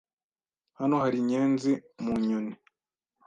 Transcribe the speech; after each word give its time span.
Hano 0.79 0.95
hari 1.03 1.17
inyenzi 1.19 1.71
mu 2.03 2.13
nyoni. 2.27 2.53